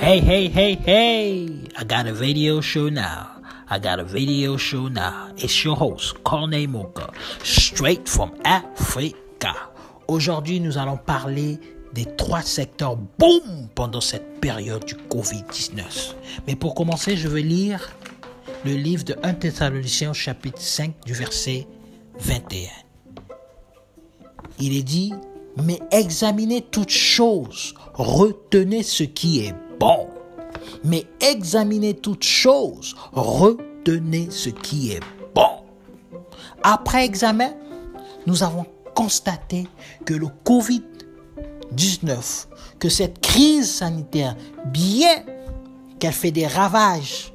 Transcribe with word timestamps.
Hey, 0.00 0.20
hey, 0.20 0.48
hey, 0.48 0.76
hey! 0.76 1.48
I 1.76 1.82
got 1.82 2.06
a 2.06 2.12
video 2.12 2.60
show 2.60 2.88
now. 2.88 3.42
I 3.68 3.80
got 3.80 3.98
a 3.98 4.04
video 4.04 4.56
show 4.56 4.86
now. 4.86 5.32
It's 5.36 5.64
your 5.64 5.74
host, 5.74 6.22
Corneille 6.22 6.68
Moka, 6.68 7.12
straight 7.42 8.08
from 8.08 8.32
Africa. 8.44 9.52
Aujourd'hui, 10.06 10.60
nous 10.60 10.78
allons 10.78 10.98
parler 10.98 11.58
des 11.94 12.04
trois 12.16 12.42
secteurs 12.42 12.96
boom 13.18 13.68
pendant 13.74 14.00
cette 14.00 14.40
période 14.40 14.84
du 14.84 14.94
Covid-19. 14.94 16.14
Mais 16.46 16.54
pour 16.54 16.76
commencer, 16.76 17.16
je 17.16 17.26
vais 17.26 17.42
lire 17.42 17.90
le 18.64 18.74
livre 18.74 19.02
de 19.04 19.16
1 19.24 19.34
Thessaloniciens 19.34 20.12
chapitre 20.12 20.60
5 20.60 20.94
du 21.04 21.12
verset 21.12 21.66
21. 22.20 22.68
Il 24.60 24.76
est 24.76 24.84
dit, 24.84 25.12
mais 25.62 25.80
examinez 25.90 26.62
toutes 26.62 26.88
choses, 26.88 27.74
retenez 27.94 28.84
ce 28.84 29.02
qui 29.02 29.40
est 29.40 29.54
bon. 29.78 30.08
Mais 30.84 31.06
examinez 31.20 31.94
toutes 31.94 32.24
choses, 32.24 32.94
retenez 33.12 34.28
ce 34.30 34.50
qui 34.50 34.92
est 34.92 35.00
bon. 35.34 35.62
Après 36.62 37.04
examen, 37.04 37.54
nous 38.26 38.42
avons 38.42 38.66
constaté 38.94 39.66
que 40.04 40.14
le 40.14 40.28
Covid-19, 40.44 42.46
que 42.78 42.88
cette 42.88 43.20
crise 43.20 43.76
sanitaire, 43.76 44.36
bien 44.66 45.24
qu'elle 45.98 46.12
fait 46.12 46.30
des 46.30 46.46
ravages, 46.46 47.32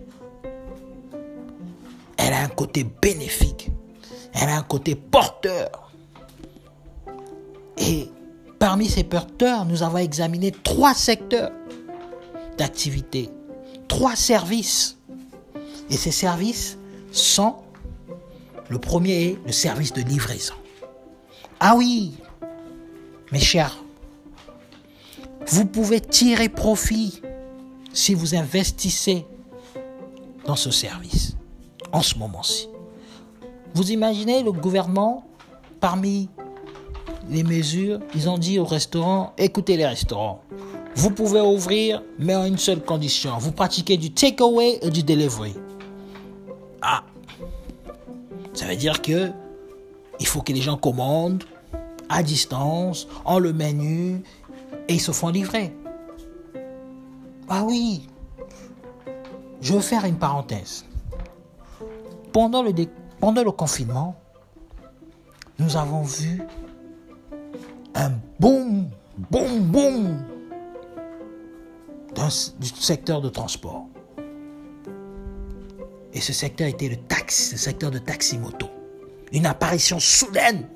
elle 2.18 2.34
a 2.34 2.44
un 2.44 2.50
côté 2.50 2.84
bénéfique, 2.84 3.72
elle 4.34 4.50
a 4.50 4.58
un 4.58 4.64
côté 4.64 4.96
porteur. 4.96 5.92
Et 7.78 8.10
parmi 8.60 8.88
ces 8.88 9.04
porteurs, 9.04 9.66
nous 9.66 9.84
avons 9.84 9.98
examiné 9.98 10.52
trois 10.52 10.94
secteurs 10.94 11.52
d'activité, 12.64 13.30
trois 13.90 14.16
services. 14.16 14.98
Et 15.90 15.98
ces 15.98 16.12
services 16.12 16.78
sont, 17.12 17.56
le 18.70 18.80
premier 18.80 19.24
est 19.26 19.40
le 19.46 19.52
service 19.52 19.92
de 19.92 20.02
livraison. 20.02 20.54
Ah 21.60 21.76
oui, 21.76 22.14
mes 23.34 23.40
chers, 23.40 23.84
vous 25.48 25.66
pouvez 25.66 26.00
tirer 26.00 26.48
profit 26.48 27.22
si 27.92 28.14
vous 28.14 28.34
investissez 28.34 29.26
dans 30.46 30.56
ce 30.56 30.72
service 30.72 31.36
en 31.92 32.02
ce 32.02 32.18
moment-ci. 32.18 32.70
Vous 33.74 33.92
imaginez 33.92 34.42
le 34.42 34.54
gouvernement, 34.54 35.26
parmi 35.82 36.30
les 37.30 37.44
mesures, 37.44 38.00
ils 38.16 38.30
ont 38.30 38.38
dit 38.38 38.58
aux 38.58 38.66
restaurants, 38.66 39.34
écoutez 39.38 39.76
les 39.76 39.86
restaurants, 39.86 40.42
vous 40.96 41.10
pouvez 41.10 41.42
ouvrir, 41.42 42.04
mais 42.20 42.36
en 42.36 42.46
une 42.46 42.58
seule 42.58 42.82
condition. 42.82 43.38
Vous 43.38 43.52
pratiquez 43.52 43.98
du 43.98 44.12
takeaway 44.12 44.80
et 44.82 44.90
du 44.90 45.04
delivery. 45.04 45.56
Ah, 46.82 47.04
ça 48.54 48.66
veut 48.66 48.76
dire 48.76 49.02
que 49.02 49.32
il 50.20 50.28
faut 50.28 50.42
que 50.42 50.54
les 50.54 50.62
gens 50.62 50.78
commandent 50.78 51.44
à 52.10 52.22
distance, 52.22 53.08
en 53.26 53.40
le 53.40 53.54
menu, 53.54 54.22
et 54.88 54.94
ils 54.94 55.02
se 55.02 55.12
font 55.12 55.30
livrer. 55.30 55.76
Ah 57.50 57.64
oui, 57.64 58.08
je 59.62 59.74
veux 59.74 59.80
faire 59.80 60.06
une 60.06 60.18
parenthèse. 60.18 60.86
Pendant 62.32 62.62
le, 62.62 62.72
pendant 63.20 63.44
le 63.44 63.52
confinement, 63.52 64.16
nous 65.58 65.76
avons 65.76 66.04
vu 66.04 66.42
un 67.96 68.12
boom, 68.40 68.90
boom, 69.32 69.60
boom 69.60 70.33
du 72.60 72.68
secteur 72.68 73.22
de 73.22 73.30
transport. 73.30 73.88
Et 76.14 76.22
ce 76.22 76.32
secteur 76.32 76.68
était 76.68 76.90
le 76.90 76.98
taxi, 76.98 77.54
le 77.54 77.58
secteur 77.58 77.92
de 77.92 77.98
taxi-moto. 77.98 78.68
Une 79.32 79.48
apparition 79.48 80.00
soudaine, 80.00 80.68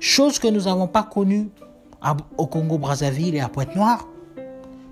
chose 0.00 0.38
que 0.38 0.48
nous 0.48 0.62
n'avons 0.62 0.88
pas 0.88 1.02
connue 1.02 1.50
au 2.38 2.46
Congo-Brazzaville 2.46 3.34
et 3.34 3.40
à 3.40 3.48
Pointe-Noire. 3.48 4.08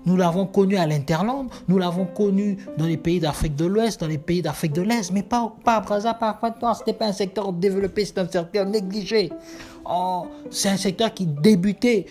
Nous 0.05 0.17
l'avons 0.17 0.45
connu 0.45 0.75
à 0.75 0.85
l'Interland, 0.85 1.47
nous 1.69 1.77
l'avons 1.77 2.05
connu 2.05 2.57
dans 2.77 2.85
les 2.85 2.97
pays 2.97 3.21
d'Afrique 3.21 3.55
de 3.55 3.65
l'Ouest, 3.65 4.01
dans 4.01 4.07
les 4.07 4.17
pays 4.17 4.41
d'Afrique 4.41 4.73
de 4.73 4.81
l'Est, 4.81 5.11
mais 5.11 5.23
pas, 5.23 5.55
pas 5.63 5.77
à 5.77 5.79
Brazzaville, 5.79 6.19
pas 6.19 6.29
à 6.29 6.33
Pointe-Noire. 6.33 6.75
Ce 6.75 6.81
n'était 6.81 6.93
pas 6.93 7.07
un 7.07 7.13
secteur 7.13 7.53
développé, 7.53 8.03
c'est 8.03 8.17
un 8.17 8.27
secteur 8.27 8.65
négligé. 8.65 9.31
Oh, 9.89 10.27
c'est 10.51 10.69
un 10.69 10.77
secteur 10.77 11.13
qui 11.13 11.25
débutait 11.25 12.07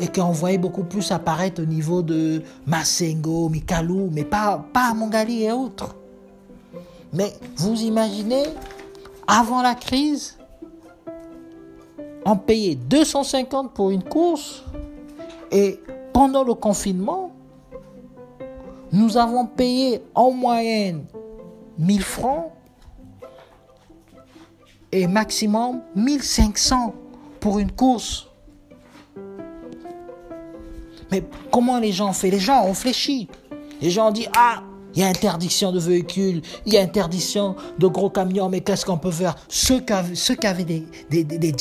et 0.00 0.08
qu'on 0.08 0.32
voyait 0.32 0.58
beaucoup 0.58 0.84
plus 0.84 1.10
apparaître 1.12 1.62
au 1.62 1.66
niveau 1.66 2.02
de 2.02 2.42
Masengo, 2.66 3.48
Mikalou, 3.48 4.08
mais 4.12 4.24
pas, 4.24 4.64
pas 4.72 4.90
à 4.90 4.94
Mongali 4.94 5.44
et 5.44 5.52
autres. 5.52 5.94
Mais 7.12 7.32
vous 7.56 7.82
imaginez, 7.82 8.44
avant 9.26 9.62
la 9.62 9.74
crise, 9.74 10.36
on 12.24 12.36
payait 12.36 12.74
250 12.74 13.72
pour 13.72 13.90
une 13.90 14.02
course 14.02 14.64
et 15.52 15.80
pendant 16.12 16.42
le 16.42 16.54
confinement, 16.54 17.32
nous 18.92 19.16
avons 19.16 19.46
payé 19.46 20.02
en 20.14 20.30
moyenne 20.30 21.04
1000 21.78 22.02
francs 22.02 22.50
et 24.92 25.06
maximum 25.06 25.80
1500 25.96 26.94
pour 27.40 27.58
une 27.58 27.72
course. 27.72 28.28
Mais 31.10 31.22
comment 31.50 31.78
les 31.78 31.92
gens 31.92 32.10
ont 32.10 32.14
fait 32.14 32.30
Les 32.30 32.40
gens 32.40 32.64
ont 32.66 32.74
fléchi. 32.74 33.28
Les 33.80 33.90
gens 33.90 34.08
ont 34.08 34.12
dit, 34.12 34.26
ah, 34.36 34.62
il 34.94 35.02
y 35.02 35.04
a 35.04 35.08
interdiction 35.08 35.72
de 35.72 35.80
véhicules, 35.80 36.40
il 36.66 36.72
y 36.72 36.78
a 36.78 36.80
interdiction 36.80 37.56
de 37.78 37.86
gros 37.88 38.10
camions, 38.10 38.48
mais 38.48 38.60
qu'est-ce 38.60 38.86
qu'on 38.86 38.98
peut 38.98 39.10
faire 39.10 39.34
Ceux 39.48 39.80
qui 39.80 40.46
avaient, 40.46 40.64
des, 40.64 40.84
des, 41.10 41.24
des, 41.24 41.52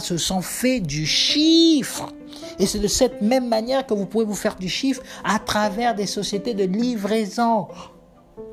se 0.00 0.16
sont 0.16 0.40
fait 0.40 0.80
du 0.80 1.04
chiffre. 1.04 2.12
Et 2.58 2.66
c'est 2.66 2.78
de 2.78 2.86
cette 2.86 3.22
même 3.22 3.48
manière 3.48 3.86
que 3.86 3.94
vous 3.94 4.06
pouvez 4.06 4.24
vous 4.24 4.34
faire 4.34 4.56
du 4.56 4.68
chiffre 4.68 5.02
à 5.24 5.38
travers 5.38 5.94
des 5.94 6.06
sociétés 6.06 6.54
de 6.54 6.64
livraison. 6.64 7.66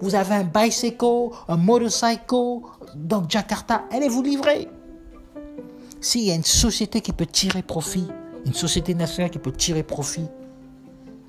Vous 0.02 0.16
avez 0.16 0.36
un 0.36 0.44
bicycle, 0.44 1.30
un 1.48 1.58
motorcycle, 1.58 2.62
donc 2.96 3.30
Jakarta, 3.30 3.84
allez 3.92 4.08
vous 4.08 4.24
livrer. 4.24 4.68
S'il 6.02 6.24
y 6.24 6.32
a 6.32 6.36
une 6.36 6.44
société 6.44 7.02
qui 7.02 7.14
peut 7.14 7.26
tirer 7.26 7.62
profit, 7.62 8.08
une 8.46 8.54
société 8.54 8.94
nationale 8.94 9.32
qui 9.32 9.40
peut 9.40 9.52
tirer 9.52 9.84
profit 9.84 10.28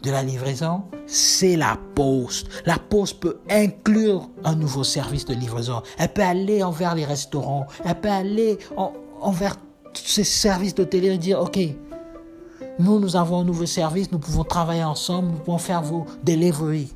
de 0.02 0.10
la 0.10 0.22
livraison, 0.22 0.82
c'est 1.06 1.56
la 1.56 1.78
poste. 1.94 2.48
La 2.66 2.78
poste 2.78 3.20
peut 3.20 3.38
inclure 3.48 4.28
un 4.44 4.54
nouveau 4.54 4.84
service 4.84 5.24
de 5.24 5.34
livraison. 5.34 5.82
Elle 5.98 6.12
peut 6.12 6.22
aller 6.22 6.62
envers 6.62 6.94
les 6.94 7.04
restaurants, 7.04 7.66
elle 7.84 8.00
peut 8.00 8.10
aller 8.10 8.58
envers 9.20 9.56
ces 9.94 10.24
services 10.24 10.74
d'hôtellerie 10.74 11.14
et 11.14 11.18
dire, 11.18 11.40
OK, 11.40 11.58
nous, 12.78 12.98
nous 12.98 13.16
avons 13.16 13.40
un 13.40 13.44
nouveau 13.44 13.66
service, 13.66 14.10
nous 14.10 14.18
pouvons 14.18 14.44
travailler 14.44 14.84
ensemble, 14.84 15.30
nous 15.30 15.38
pouvons 15.38 15.58
faire 15.58 15.82
vos 15.82 16.06
delivery. 16.22 16.92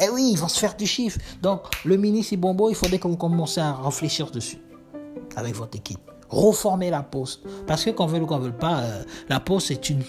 Eh 0.00 0.08
oui, 0.08 0.30
ils 0.32 0.38
vont 0.38 0.48
se 0.48 0.58
faire 0.58 0.76
du 0.76 0.86
chiffre. 0.86 1.18
Donc, 1.42 1.62
le 1.84 1.96
mini 1.96 2.24
Bombo, 2.36 2.70
il 2.70 2.76
faudrait 2.76 2.98
que 2.98 3.08
vous 3.08 3.16
commenciez 3.16 3.60
à 3.60 3.74
réfléchir 3.74 4.30
dessus 4.30 4.58
avec 5.36 5.54
votre 5.56 5.76
équipe. 5.76 6.09
Reformer 6.30 6.90
la 6.90 7.02
poste. 7.02 7.40
Parce 7.66 7.84
que 7.84 7.90
qu'on 7.90 8.06
veut 8.06 8.20
ou 8.20 8.26
qu'on 8.26 8.38
veut 8.38 8.52
pas, 8.52 8.80
euh, 8.80 9.02
la 9.28 9.40
poste 9.40 9.70
est 9.70 9.90
une 9.90 10.02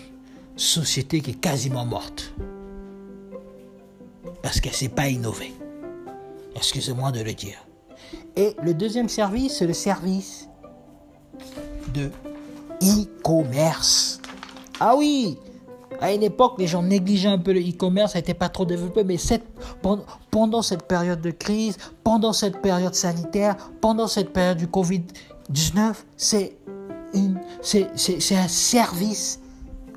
société 0.56 1.22
qui 1.22 1.32
est 1.32 1.40
quasiment 1.42 1.86
morte. 1.86 2.34
Parce 4.42 4.60
qu'elle 4.60 4.72
ne 4.72 4.78
s'est 4.78 4.90
pas 4.90 5.10
innovée. 5.10 5.54
Excusez-moi 6.56 7.12
de 7.12 7.22
le 7.22 7.34
dire. 7.34 7.58
Et 8.36 8.56
le 8.64 8.74
deuxième 8.74 9.10
service, 9.10 9.58
c'est 9.58 9.68
le 9.68 9.74
service 9.74 10.48
de 11.94 12.12
e-commerce. 12.82 14.22
Ah 14.80 14.96
oui, 14.96 15.38
à 16.00 16.14
une 16.14 16.24
époque, 16.24 16.56
les 16.58 16.68
gens 16.68 16.82
négligeaient 16.82 17.30
un 17.30 17.38
peu 17.38 17.54
le 17.54 17.60
e-commerce, 17.60 18.14
ça 18.14 18.20
n'était 18.20 18.34
pas 18.34 18.50
trop 18.50 18.66
développé, 18.66 19.04
mais 19.04 19.18
cette, 19.18 19.44
pendant 20.32 20.62
cette 20.62 20.84
période 20.84 21.22
de 21.22 21.32
crise, 21.32 21.78
pendant 22.04 22.34
cette 22.34 22.62
période 22.62 22.96
sanitaire, 22.96 23.56
pendant 23.82 24.08
cette 24.08 24.34
période 24.34 24.58
du 24.58 24.68
Covid-19, 25.50 25.96
c'est 26.12 26.58
un 28.36 28.48
service 28.48 29.40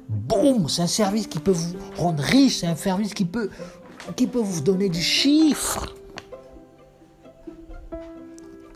boum, 0.09 0.69
c'est 0.69 0.83
un 0.83 0.87
service 0.87 1.27
qui 1.27 1.39
peut 1.39 1.53
vous 1.53 1.75
rendre 1.97 2.23
riche, 2.23 2.61
c'est 2.61 2.67
un 2.67 2.77
service 2.77 3.15
qui 3.15 3.25
peut, 3.25 3.51
qui 4.17 4.27
peut 4.27 4.41
vous 4.41 4.61
donner 4.61 4.89
du 4.89 5.01
chiffre. 5.01 5.95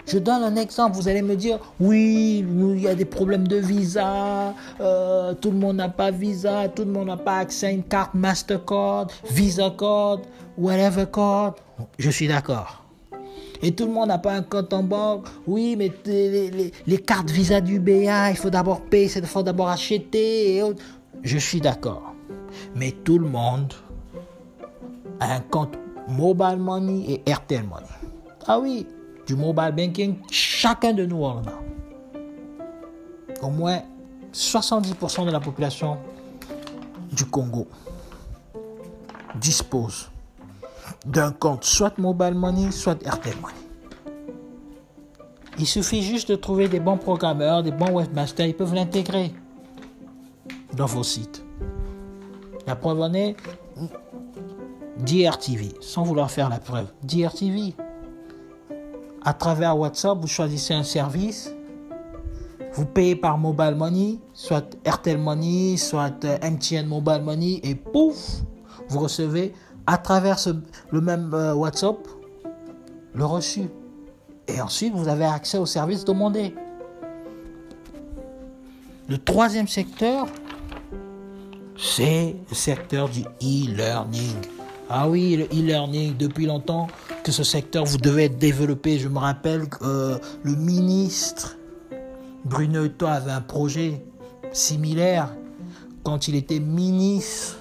Je 0.07 0.19
donne 0.19 0.43
un 0.43 0.57
exemple, 0.57 0.97
vous 0.97 1.07
allez 1.07 1.21
me 1.21 1.37
dire, 1.37 1.59
oui, 1.81 2.39
il 2.39 2.81
y 2.81 2.89
a 2.89 2.95
des 2.95 3.05
problèmes 3.05 3.47
de 3.47 3.57
visa, 3.57 4.55
euh, 4.81 5.35
tout 5.35 5.51
le 5.51 5.59
monde 5.59 5.77
n'a 5.77 5.91
pas 5.91 6.11
visa, 6.11 6.67
tout 6.69 6.87
le 6.87 6.91
monde 6.91 7.09
n'a 7.09 7.19
pas 7.19 7.37
accès 7.37 7.67
à 7.67 7.71
une 7.71 7.83
carte 7.83 8.15
Mastercard, 8.15 9.09
Visa 9.31 9.71
Card, 9.79 10.21
whatever 10.57 11.05
card. 11.13 11.57
Je 11.99 12.09
suis 12.09 12.27
d'accord. 12.27 12.88
Et 13.63 13.73
tout 13.73 13.87
le 13.87 13.93
monde 13.93 14.09
n'a 14.09 14.19
pas 14.19 14.33
un 14.33 14.43
compte 14.43 14.73
en 14.73 14.83
banque. 14.83 15.27
Oui, 15.47 15.77
mais 15.77 15.93
les, 16.07 16.99
cartes 16.99 17.31
Visa 17.31 17.61
du 17.61 17.81
BA, 17.81 18.31
il 18.31 18.37
faut 18.37 18.51
d'abord 18.51 18.81
payer, 18.83 19.11
il 19.17 19.27
faut 19.27 19.43
d'abord 19.43 19.69
acheter. 19.69 20.63
Je 21.23 21.39
suis 21.39 21.61
d'accord. 21.61 22.15
Mais 22.75 22.93
tout 22.93 23.19
le 23.19 23.27
monde 23.27 23.73
un 25.21 25.41
compte 25.41 25.79
Mobile 26.09 26.59
Money 26.59 27.05
et 27.09 27.31
Airtel 27.31 27.65
Money. 27.65 27.87
Ah 28.47 28.59
oui, 28.59 28.87
du 29.27 29.37
mobile 29.37 29.75
banking, 29.77 30.17
chacun 30.31 30.93
de 30.93 31.05
nous 31.05 31.23
en 31.23 31.43
a. 31.43 31.61
Au 33.43 33.51
moins 33.51 33.83
70% 34.33 35.27
de 35.27 35.31
la 35.31 35.41
population 35.41 35.99
du 37.13 37.25
Congo 37.27 37.67
dispose 39.35 40.11
d'un 41.09 41.33
compte 41.33 41.65
soit 41.65 41.97
Mobile 41.99 42.35
Money, 42.35 42.71
soit 42.71 43.03
Airtel 43.05 43.35
Money. 43.41 43.55
Il 45.59 45.67
suffit 45.67 46.03
juste 46.03 46.31
de 46.31 46.37
trouver 46.37 46.69
des 46.69 46.81
bons 46.81 46.99
programmeurs, 46.99 47.63
des 47.63 47.73
bons 47.73 47.93
webmasters, 47.93 48.47
ils 48.47 48.55
peuvent 48.55 48.75
l'intégrer 48.75 49.33
dans 50.77 50.87
vos 50.87 51.03
sites. 51.03 51.45
La 52.67 52.77
preuve 52.77 53.01
en 53.01 53.13
est 53.15 53.35
DRTV, 54.99 55.75
sans 55.81 56.03
vouloir 56.03 56.31
faire 56.31 56.49
la 56.49 56.59
preuve. 56.59 56.87
DRTV. 57.03 57.75
À 59.25 59.33
travers 59.33 59.77
WhatsApp, 59.77 60.19
vous 60.21 60.29
choisissez 60.29 60.75
un 60.75 60.83
service, 60.83 61.53
vous 62.75 62.87
payez 62.87 63.17
par 63.17 63.39
Mobile 63.39 63.75
Money, 63.77 64.19
soit 64.33 64.77
Airtel 64.85 65.19
Money, 65.19 65.77
soit 65.77 66.25
euh, 66.25 66.39
MTN 66.43 66.87
Mobile 66.87 67.23
Money, 67.25 67.61
et 67.65 67.75
pouf, 67.75 68.43
vous 68.89 69.01
recevez 69.01 69.53
à 69.89 69.97
travers 69.97 70.37
le 70.91 71.01
même 71.01 71.33
euh, 71.33 71.55
WhatsApp 71.55 71.97
le 73.15 73.25
reçu. 73.25 73.63
Et 74.47 74.61
ensuite, 74.61 74.95
vous 74.95 75.09
avez 75.09 75.25
accès 75.25 75.57
au 75.57 75.65
service 75.65 76.05
demandé. 76.05 76.55
Le 79.09 79.17
troisième 79.17 79.67
secteur, 79.67 80.27
c'est 81.79 82.37
le 82.51 82.55
secteur 82.55 83.09
du 83.09 83.23
e-learning. 83.43 84.37
Ah 84.91 85.09
oui, 85.09 85.37
le 85.37 85.45
e-learning, 85.45 86.19
depuis 86.19 86.45
longtemps 86.45 86.89
que 87.25 87.33
ce 87.33 87.43
secteur 87.43 87.87
vous 87.87 87.97
devez 87.97 88.25
être 88.25 88.39
développé. 88.39 88.99
Je 88.99 89.09
me 89.09 89.19
rappelle 89.19 89.71
que 89.71 89.85
euh, 89.85 90.19
le 90.43 90.55
ministre 90.55 91.57
Bruno 92.45 92.85
Hutto 92.85 93.07
avait 93.07 93.33
un 93.33 93.41
projet 93.41 94.05
similaire 94.53 95.35
quand 96.05 96.29
il 96.29 96.35
était 96.35 96.61
ministre 96.61 97.57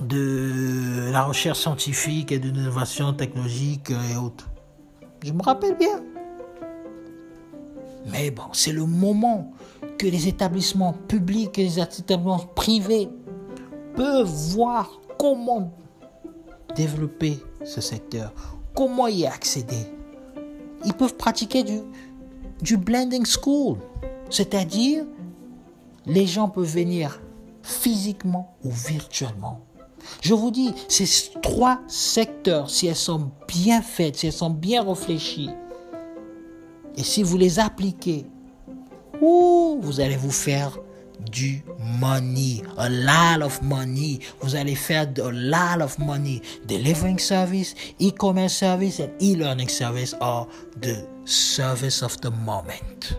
de 0.00 1.10
la 1.10 1.22
recherche 1.24 1.60
scientifique 1.60 2.32
et 2.32 2.38
de 2.38 2.48
l'innovation 2.48 3.12
technologique 3.12 3.90
et 3.90 4.16
autres. 4.16 4.48
Je 5.24 5.32
me 5.32 5.42
rappelle 5.42 5.76
bien. 5.76 6.02
Mais 8.06 8.30
bon, 8.30 8.44
c'est 8.52 8.72
le 8.72 8.86
moment 8.86 9.52
que 9.98 10.06
les 10.06 10.28
établissements 10.28 10.92
publics 10.92 11.58
et 11.58 11.64
les 11.64 11.78
établissements 11.78 12.38
privés 12.54 13.08
peuvent 13.94 14.28
voir 14.28 14.90
comment 15.18 15.72
développer 16.76 17.38
ce 17.64 17.80
secteur, 17.80 18.32
comment 18.74 19.08
y 19.08 19.26
accéder. 19.26 19.90
Ils 20.84 20.92
peuvent 20.92 21.16
pratiquer 21.16 21.64
du, 21.64 21.80
du 22.60 22.76
blending 22.76 23.24
school, 23.24 23.78
c'est-à-dire 24.30 25.04
les 26.04 26.26
gens 26.26 26.48
peuvent 26.48 26.64
venir 26.64 27.20
physiquement 27.62 28.54
ou 28.62 28.70
virtuellement. 28.70 29.65
Je 30.20 30.34
vous 30.34 30.50
dis, 30.50 30.72
ces 30.88 31.06
trois 31.42 31.80
secteurs, 31.86 32.70
si 32.70 32.86
elles 32.86 32.96
sont 32.96 33.30
bien 33.48 33.82
faites, 33.82 34.16
si 34.16 34.26
elles 34.26 34.32
sont 34.32 34.50
bien 34.50 34.82
réfléchies, 34.82 35.50
et 36.96 37.02
si 37.02 37.22
vous 37.22 37.36
les 37.36 37.58
appliquez, 37.58 38.26
vous 39.20 40.00
allez 40.00 40.16
vous 40.16 40.30
faire 40.30 40.78
du 41.30 41.62
money, 41.78 42.62
a 42.76 42.88
lot 42.88 43.44
of 43.44 43.60
money. 43.62 44.20
Vous 44.40 44.54
allez 44.54 44.74
faire 44.74 45.08
a 45.18 45.30
lot 45.32 45.82
of 45.82 45.98
money. 45.98 46.42
Delivering 46.66 47.18
service, 47.18 47.74
e-commerce 48.00 48.54
service 48.54 49.00
and 49.00 49.10
e-learning 49.20 49.68
service 49.68 50.14
are 50.20 50.46
the 50.80 51.06
service 51.24 52.02
of 52.02 52.20
the 52.20 52.30
moment. 52.30 53.16